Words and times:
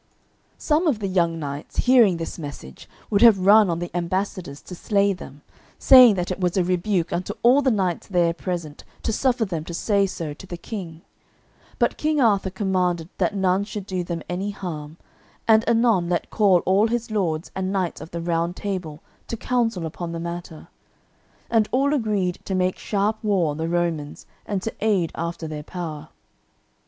Some 0.57 0.87
of 0.87 0.97
the 0.97 1.05
young 1.07 1.37
knights 1.37 1.75
hearing 1.77 2.17
this 2.17 2.39
message 2.39 2.89
would 3.11 3.21
have 3.21 3.37
run 3.45 3.69
on 3.69 3.77
the 3.77 3.95
ambassadors 3.95 4.59
to 4.63 4.73
slay 4.73 5.13
them, 5.13 5.43
saying 5.77 6.15
that 6.15 6.31
it 6.31 6.39
was 6.39 6.57
a 6.57 6.63
rebuke 6.63 7.13
unto 7.13 7.35
all 7.43 7.61
the 7.61 7.69
knights 7.69 8.07
there 8.07 8.33
present 8.33 8.83
to 9.03 9.13
suffer 9.13 9.45
them 9.45 9.63
to 9.65 9.75
say 9.75 10.07
so 10.07 10.33
to 10.33 10.47
the 10.47 10.57
King. 10.57 11.03
But 11.77 11.99
King 11.99 12.19
Arthur 12.19 12.49
commanded 12.49 13.09
that 13.19 13.35
none 13.35 13.63
should 13.63 13.85
do 13.85 14.03
them 14.03 14.23
any 14.27 14.49
harm, 14.49 14.97
and 15.47 15.63
anon 15.69 16.09
let 16.09 16.31
call 16.31 16.63
all 16.65 16.87
his 16.87 17.11
lords 17.11 17.51
and 17.53 17.71
knights 17.71 18.01
of 18.01 18.09
the 18.09 18.21
Round 18.21 18.55
Table 18.55 19.03
to 19.27 19.37
council 19.37 19.85
upon 19.85 20.13
the 20.13 20.19
matter. 20.19 20.69
And 21.47 21.69
all 21.71 21.93
agreed 21.93 22.39
to 22.45 22.55
make 22.55 22.79
sharp 22.79 23.23
war 23.23 23.51
on 23.51 23.57
the 23.57 23.69
Romans, 23.69 24.25
and 24.47 24.63
to 24.63 24.73
aid 24.81 25.11
after 25.13 25.47
their 25.47 25.61
power. 25.61 26.09